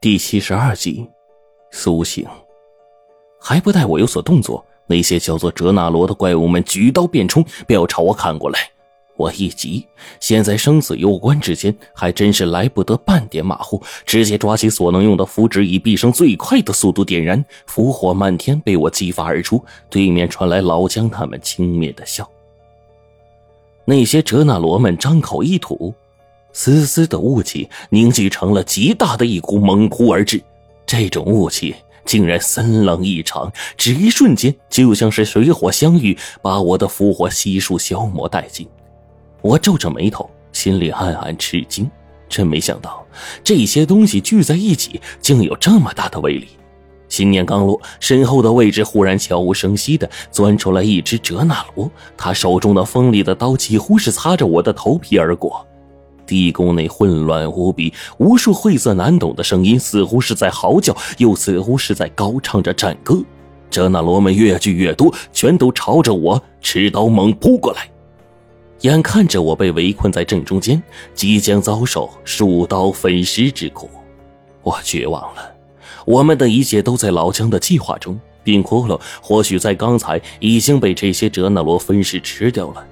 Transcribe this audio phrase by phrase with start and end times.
[0.00, 1.04] 第七十二集，
[1.72, 2.24] 苏醒。
[3.40, 8.60] 还不待我有所动作，那些叫做哲那罗的怪物们举刀便冲，便要朝我砍过来。
[9.16, 9.84] 我一急，
[10.20, 19.60] 现在生死攸关之间，还真是来不得半点马虎，直接抓起所能用的符纸，以毕生最快的速度点燃，符火漫天被我激发而出。
[19.90, 22.30] 对面传来老姜他们轻蔑的笑。
[23.84, 25.92] 那些哲那罗们张口一吐。
[26.52, 30.42] 丝丝的雾气凝聚成了极大的一股，猛扑而至。
[30.86, 38.66] 这种雾气竟然森冷异常，只一瞬间就像是水火相遇，把我的符火悉数消磨殆尽。
[39.42, 41.88] 我皱着眉头，心里暗暗吃惊，
[42.28, 43.06] 真没想到
[43.44, 46.48] 这些东西聚在一起，竟有这么大的威力。
[47.08, 55.66] 心念刚落，身后的位置忽然悄无声息地钻出来一只哲那罗，他手中的锋利的刀几乎是擦着我的头皮而过。
[56.28, 63.20] 地宫内混乱无比，无数晦涩难懂的声音，似乎是在嚎叫，又似乎是在高唱着战歌。
[63.70, 67.88] 这那罗们越聚越多，全都朝着我持刀猛扑过来。
[68.82, 70.80] 眼看着我被围困在正中间，
[71.14, 73.90] 即将遭受数刀分尸之苦，
[74.62, 75.50] 我绝望了。
[76.04, 78.20] 我们的一切都在老姜的计划中。
[78.44, 82.82] 冰窟窿或许在刚才已经被这些哲那罗分尸吃掉了。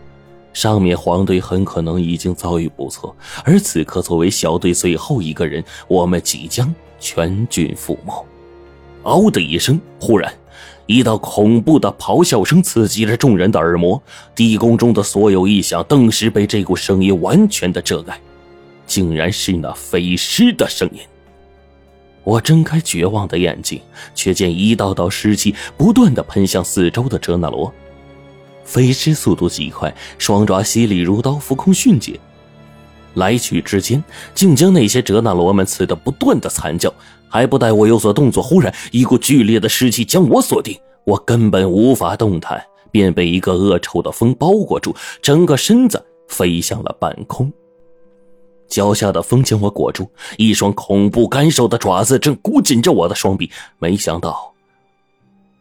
[0.57, 8.27] 上面黄队很可能已经遭遇不测，而此刻作为小队最后一个人，我们即将全军覆没。
[9.03, 10.33] 嗷的一声，忽然，
[10.87, 14.03] 一道恐怖的咆哮声刺激着众人的耳膜，
[14.35, 18.19] 地宫中的所有异响顿时被这股声音完全的遮盖，
[18.87, 21.01] 竟然是那飞尸的声音。
[22.25, 23.79] 我睁开绝望的眼睛，
[24.15, 27.71] 却见一道道尸气不断的喷向四周的哲那罗。
[28.67, 32.21] 飞尸速度极快，双爪犀利如刀，浮空迅捷，
[33.15, 36.93] 来去之间，竟将那些哲那罗们刺得不断的惨叫。
[37.29, 47.53] 还不待我有所动作，忽然一股剧烈的湿气将我锁定，我根本无法动弹，便被一个恶臭的风包裹住，整个身子飞向了半空。
[48.69, 53.51] 脚下的风将我裹住，一双恐怖干瘦的爪子正箍紧着我的双臂。
[53.79, 54.56] 没想到。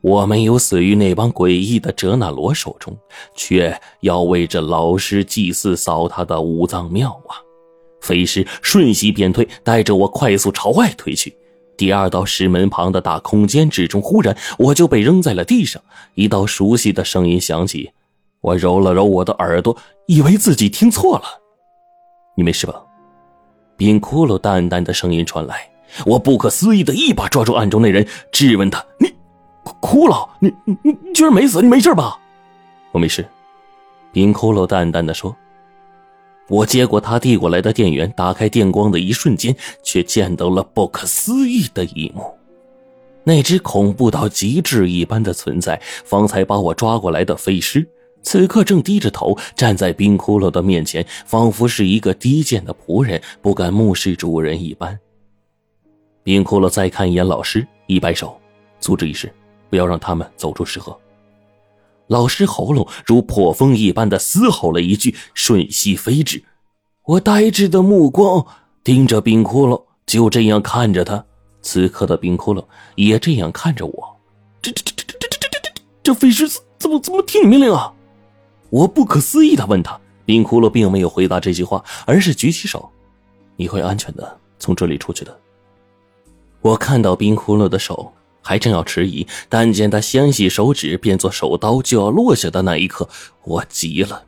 [0.06, 2.96] 我没有死于那帮诡异的哲那罗手中，
[3.34, 7.42] 却要为这老师祭祀扫他的五脏庙啊！
[8.02, 11.36] 飞尸瞬息变退，带着我快速朝外推去。
[11.76, 15.82] 第二道石门旁的大空间之中，忽然我就被扔在了地上。
[16.14, 17.90] 一道熟悉的声音响起，
[18.42, 21.24] 我揉了揉我的耳朵，以为自己听错了。
[22.38, 22.80] 你没事吧？
[23.76, 25.68] 冰骷髅淡淡的声音传来。
[26.06, 29.12] 我不可思议的一把抓住暗中那人，质问他：“你？”
[29.86, 32.20] 骷髅，你你你居然没死，你没事吧？
[32.92, 33.26] 我没事。
[34.12, 35.36] 冰骷髅淡淡的说。
[36.48, 42.24] 我接过他递过来的电源，打开电光的一瞬间，却见到了不可思议的一幕。
[43.24, 47.88] 那只恐怖到极致一般的存在，方才把我抓过来的飞尸，
[48.22, 55.00] 此刻正低着头站在冰骷髅的面前，仿佛是一个低贱的仆人，不敢目视主人一般。
[56.22, 58.40] 冰骷髅再看一眼老师，一摆手，
[58.80, 59.34] 阻止一事。
[59.70, 60.98] 不要让他们走出石河。
[62.08, 66.44] 老师喉咙如破风一般的嘶吼了一句，瞬息飞至。
[67.04, 68.46] 我呆滞的目光
[68.84, 71.24] 盯着冰窟窿，就这样看着他。
[71.62, 72.64] 此刻的冰窟窿
[72.96, 74.18] 也这样看着我。
[74.62, 76.48] 这这这这这这这这这这飞尸
[76.78, 77.92] 怎么怎么听你命令啊？
[78.70, 80.00] 我不可思议的问他。
[80.26, 82.88] 冰窟窿并没有回答这句话，而是举起手
[83.58, 85.40] ：“你会安全的从这里出去的。”
[86.62, 88.12] 我看到冰窟窿的手。
[88.48, 93.10] 还正要迟疑，但见他纤细手指变作手刀就要落下的那一刻，
[93.44, 94.22] 我急了。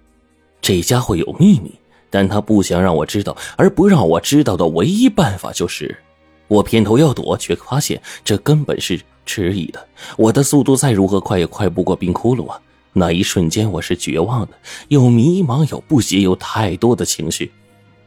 [0.59, 1.71] 这家伙有秘密，
[2.09, 5.95] 但他不想让我知道，而不让我知道的唯一办法就是，
[6.47, 9.87] 我偏头要躲，却发现这根本是迟疑的。
[10.17, 12.59] 我的速度再如何快，也快不过冰窟窿啊！
[12.93, 14.53] 那一瞬间，我是绝望的，
[14.87, 17.51] 有迷茫，有不解，有太多的情绪。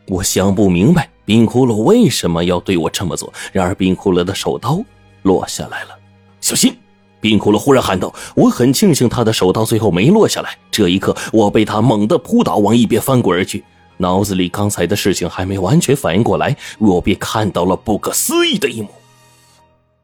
[0.08, 3.32] 我想不明白冰窟窿为什么要对我这么做。
[3.52, 4.82] 然而，冰窟窿的手刀
[5.22, 5.99] 落下来了。
[6.40, 6.76] 小心！
[7.20, 13.62] 冰骷髅忽然喊道：“我很庆幸他的手到最后没落下来。”这一刻，我被他猛地扑倒，往一边翻滚而去。
[13.98, 18.88] 脑子里刚才的事情还没完全反应过来，我便看到了不可思议的一幕：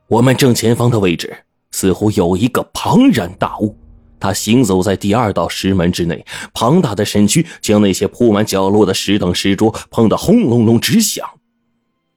[0.09, 1.35] 我们正前方的位置
[1.71, 3.75] 似乎有一个庞然大物，
[4.21, 6.23] 他行走在第二道石门之内，
[6.53, 11.27] 庞大的身躯将那些铺满角落的石等石桌碰得轰隆隆直响。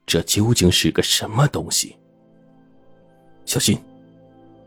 [0.05, 1.95] 这究竟是个什么东西？
[3.45, 3.79] 小心！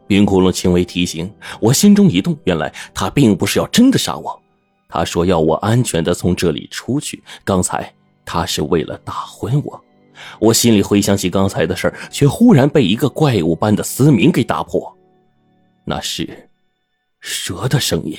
[0.06, 4.42] 冰窟窿轻微提醒，我心中一动，原来他并不是要真的杀我，
[4.88, 7.22] 他说要我安全的从这里出去。
[7.44, 7.92] 刚才
[8.24, 9.84] 他是为了打昏我，
[10.38, 14.94] 我心里回想起刚才的事，却忽然被一个怪物般的嘶鸣给打破。
[15.84, 16.48] 那是
[17.20, 18.16] 蛇的声音。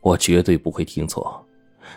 [0.00, 1.46] 我绝对不会听错。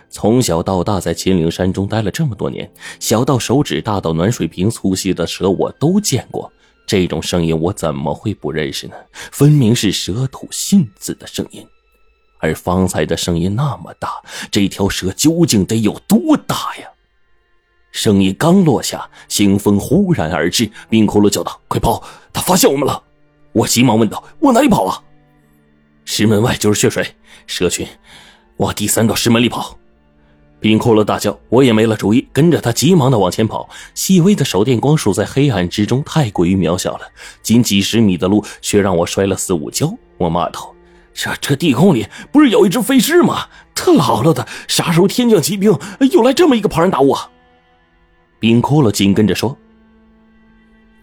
[0.09, 6.51] 从小到大，在秦岭山中待了这么多年，小到手指，大到暖水瓶粗细的蛇，我都见过。
[6.85, 8.95] 这种声音，我怎么会不认识呢？
[9.31, 11.65] 分明是蛇吐信子的声音。
[12.39, 14.21] 而方才的声音那么大，
[14.51, 16.87] 这条蛇究竟得有多大呀？
[17.91, 22.03] 声音刚落下，腥风忽然而至，冰骷髅叫道：“快跑！
[22.33, 23.01] 他发现我们了！”
[23.53, 25.01] 我急忙问道：“往哪里跑啊？”
[26.03, 27.15] 石门外就是血水，
[27.47, 27.87] 蛇群
[28.57, 29.79] 往第三道石门里跑。
[30.65, 33.69] 冰骷髅大叫，我也没了主意，跟着他急忙的往前跑。
[33.93, 37.01] 细微的手电光束在黑暗之中太过于渺小了，
[37.43, 39.95] 仅几十米的路却让我摔了四五跤。
[40.17, 40.73] 我骂道
[41.13, 43.45] ：“这这地宫里不是有一只飞尸吗？
[43.75, 45.71] 特姥姥的，啥时候天降奇兵，
[46.11, 47.15] 又来这么一个庞然大物？”
[48.41, 49.55] 冰骷髅紧跟着说：“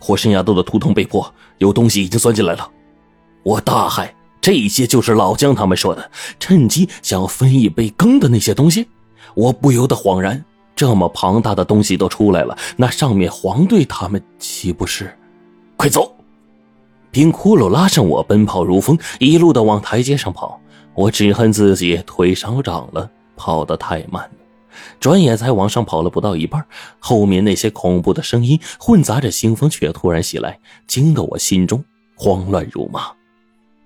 [0.01, 2.69] 火神崖洞的图腾被破，有东西已经钻进来了。”
[3.45, 4.11] 我大骇，
[4.41, 6.11] 这些就是老姜他们说的，
[6.41, 8.89] 趁机想要分一杯羹的那些东西。
[9.35, 10.45] 我不由得恍然，
[10.75, 15.17] 这么庞大的东西都出来了，那上面黄队他们岂不是？
[15.77, 16.15] 快走！
[17.11, 20.59] 冰骷髅拉上我，奔跑如风，一路的往台阶上跑。
[20.95, 24.31] 我只恨自己腿伤长了，跑得太慢。
[24.99, 26.65] 转眼才往上跑了不到一半，
[26.99, 31.85] 后面那些恐怖的声音混杂着腥风，却突然袭来，惊得我心中
[32.17, 33.13] 慌乱如麻。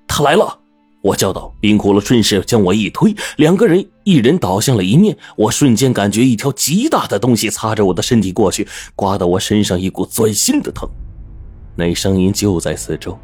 [0.07, 0.59] 他来了！
[1.07, 5.17] 我叫道：“冰骷髅顺势将我一推，两个人一人倒向了一面。
[5.37, 8.67] 我瞬间感觉一条极大的东西擦着我的身体过去，
[8.97, 10.89] 刮得我身上一股钻心的疼。
[11.77, 13.17] 那声音就在四周。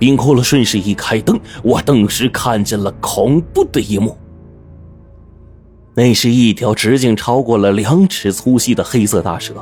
[0.00, 4.16] 冰骷髅顺势一开灯，我顿时看见了恐怖的一幕。
[5.94, 9.54] 那是一条直径超过了两尺粗细的黑色大蛇，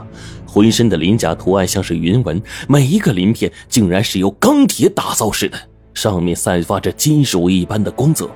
[0.46, 5.58] 浑身的鳞甲图案像是云纹，每一个鳞片竟然是由钢铁打造似的。”
[5.94, 8.30] 上面散发着金属一般的光泽，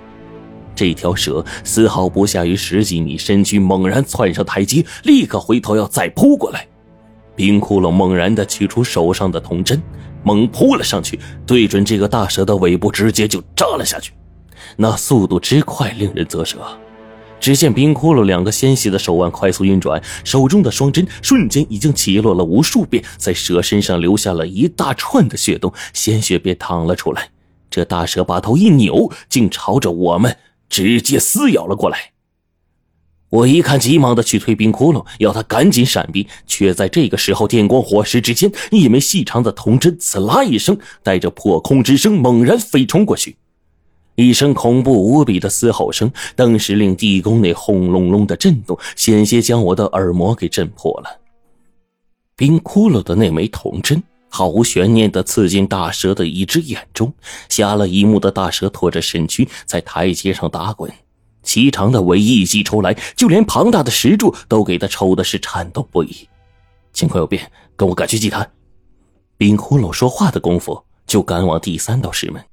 [0.74, 6.66] 这条蛇丝毫不下于十几米身躯，猛然窜上台阶，立刻回头要再扑过来。
[7.36, 9.82] 冰窟窿猛然的取出手上的铜针，
[10.22, 14.12] 猛扑了上去，对准这个大蛇的尾部，直接就扎了下去。
[14.76, 16.58] 那速度之快，令人啧舌。
[17.40, 27.28] 只见冰窟窿两个纤细的手腕快速运转，手中的双针瞬间已经起落了无数遍，在蛇身上留下了一大串的血洞，鲜血便淌了出来。
[27.74, 30.36] 这大蛇把头一扭，竟朝着我们
[30.68, 32.12] 直接撕咬了过来。
[33.30, 43.34] 我一看，急忙的去推冰窟窿，要他赶紧闪避，却在这个时候，电光火石之间，一枚细长的铜针“刺啦”一声，带着破空之声，猛然飞冲过去。
[44.14, 51.20] 一声恐怖无比的嘶吼声，顿时令地宫内轰隆隆的震动，险些将我的耳膜给震破了。
[52.36, 54.00] 冰窟窿的那枚铜针。
[54.34, 57.14] 毫无悬念地刺进大蛇的一只眼中，
[57.48, 60.92] 瞎了一目的大蛇拖着身躯在台阶上打滚，
[61.44, 66.28] 齐长的尾一击抽来，就连庞大的石柱都给他抽的是颤抖不已。
[66.92, 68.50] 情况有变，跟我赶去祭坛。
[69.36, 72.44] 冰窟窿说话的功夫，就赶往第三道石门。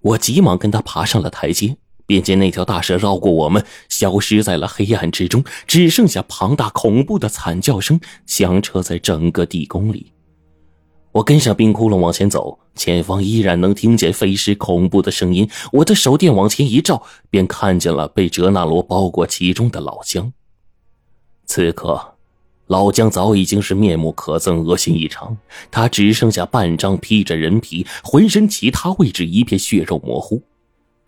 [0.00, 10.10] 我急忙跟他爬上了台阶，便见那条大蛇绕过我们，消失在了黑暗之中，只剩下庞大恐怖的惨叫声响彻在整个地宫里。
[11.18, 15.48] 我跟上冰窟窿往前走，前方依然能听见飞尸恐怖的声音。
[15.72, 20.32] 我的手电往前一照，便看见了被哲那罗包裹其中的老姜。
[21.44, 22.14] 此刻，
[22.68, 25.36] 老姜早已经是面目可憎、恶心异常，
[25.72, 30.40] 他只剩下半张披着人皮，浑身其他位置一片血肉模糊。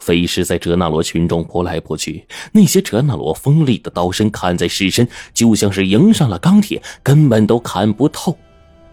[0.00, 8.36] 飞尸在哲那罗群中扑来扑去，那些哲那罗锋利的刀身砍在尸身，就像是迎上了钢铁，根本都砍不透。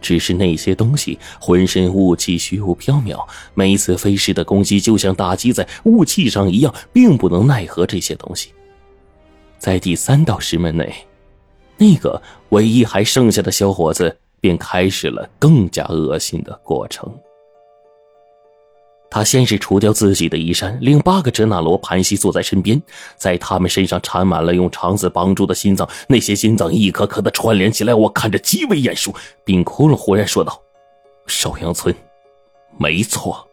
[0.02, 8.54] 只是那些东西浑身雾气，虚无缥缈，每一次飞尸的攻击就像打击在雾气上一样，并不能奈何这些东西。
[9.58, 10.94] 在第三道石门内，
[11.78, 17.12] 那个唯一还剩下的小伙子便开始了更加恶心的过程。
[19.18, 22.80] 他先是除掉自己的衣衫，令八个哲那罗盘膝坐在身边，
[23.16, 29.12] 在他们身上缠满了用肠子绑住的心脏，那些心脏一颗颗的串联起来，我看着极为眼熟。
[29.44, 30.62] 冰窟窿忽然说道
[31.26, 31.96] ：“寿阳村，
[32.78, 33.44] 没错，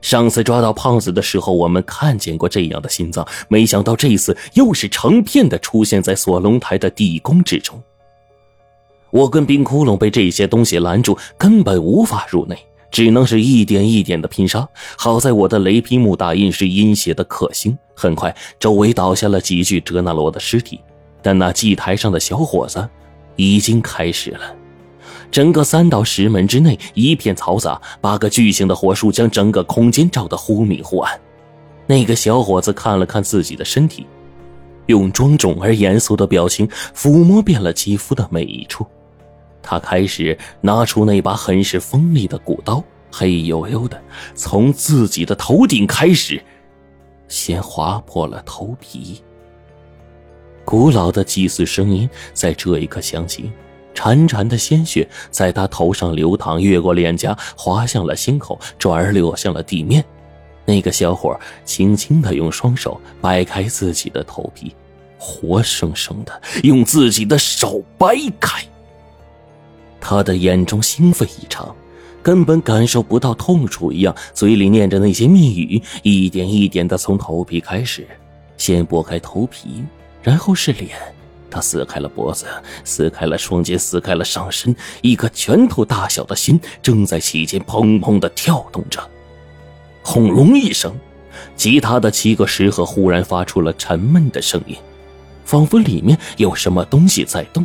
[0.00, 7.82] 上次抓到胖子的时候，我们看见过这样的心脏，没想到这一次又是成片的出现在锁龙台的地宫之中。
[9.10, 12.56] 我跟冰窟窿被这些东西拦住，根本无法入内。”
[12.92, 14.68] 只能是一点一点的拼杀。
[14.96, 20.78] 好在我的雷劈木打印是阴邪的克星，很快周围倒下了几具哲那罗的尸体。
[21.20, 22.88] 但那祭台上的小伙子
[23.36, 24.54] 已经开始了。
[25.30, 31.18] 整个三道石门之内一片嘈杂，八个巨型的火树将整个空间照得忽明忽暗。
[31.86, 34.06] 那个小伙子看了看自己的身体，
[34.86, 38.86] 用庄重而严肃的表情抚摸遍了肌肤的每一处。
[39.62, 44.00] 他开始拿出那把很是锋利的骨刀，黑黝黝的，
[44.34, 46.42] 从自己的头顶开始，
[47.28, 49.22] 先划破了头皮。
[50.64, 53.50] 古老的祭祀声音在这一刻响起，
[53.94, 60.04] 潺潺的鲜血在他头上流淌，越过脸颊，滑向了心口，转而流向了地面。
[60.64, 64.74] 那个小伙轻轻的用双手掰开自己的头皮，
[65.18, 68.64] 活生生的用自己的手掰开。
[70.02, 71.74] 他的眼中兴奋异常，
[72.22, 78.04] 根本感受不到痛楚一样，嘴里念着那些密语，一点一点的从头皮开始，
[78.58, 79.84] 先剥开头皮。
[80.24, 80.90] 然后是脸，
[81.50, 82.46] 他撕开了脖子，
[82.84, 84.74] 撕开了双肩，撕开了上身。
[85.00, 89.00] 一颗拳头大小的心正在其间砰砰的跳动着。
[90.02, 90.92] 轰隆一声，
[91.56, 94.76] 其他的七个石盒忽然发出了沉闷的声音，
[95.44, 97.64] 仿佛里面有什么东西在动。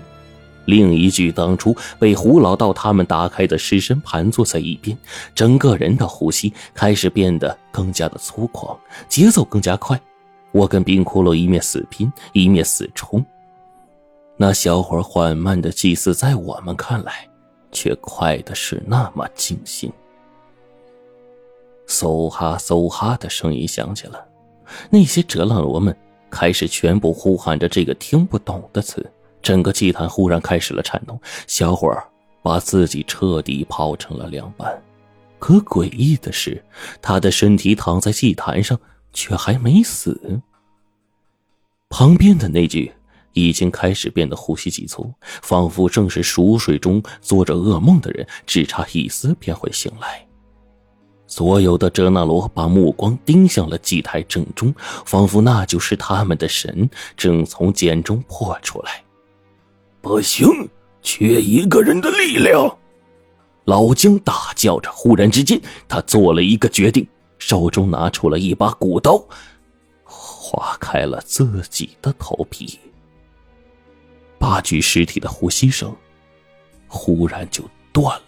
[0.67, 4.95] 另一具当初被胡老道他们打开的尸身盘坐在一边，
[5.33, 9.99] 整个人的呼吸开始变得更加的粗犷，节奏更加快。
[10.51, 13.25] 我跟冰骷髅一面死拼，一面死冲。
[14.35, 17.27] 那小伙缓慢的祭祀，在我们看来，
[17.71, 19.91] 却快的是那么惊心。
[21.87, 24.23] 嗖哈嗖哈的声音响起了，
[24.89, 25.95] 那些折浪罗们
[26.29, 29.09] 开始全部呼喊着这个听不懂的词，
[29.47, 31.17] 整个祭坛忽然开始了颤动。
[31.47, 31.89] 小伙
[32.41, 34.77] 把自己彻底抛成了两半，
[35.39, 36.61] 可诡异的是，
[37.01, 38.77] 他的身体躺在祭坛上。
[39.13, 40.39] 却还没死。
[41.89, 42.91] 旁边的那具
[43.33, 45.11] 已经开始变得呼吸急促，
[45.41, 50.23] 仿佛正是熟睡中做着噩梦的人，只差一丝便会醒来。
[51.25, 54.71] 所有的哲那罗把目光盯向了祭台正中，
[55.05, 59.01] 仿佛那就是他们的神正从茧中破出来。
[60.07, 60.69] 不行，
[61.01, 62.77] 缺一个人的力量！
[63.65, 67.05] 老姜大叫着，忽然之间，他做了一个决定。
[67.37, 69.21] 手中拿出了一把骨刀，
[70.05, 72.79] 划开了自己的头皮。
[74.39, 75.93] 八具尸体的呼吸声
[76.87, 78.26] 忽然就断了。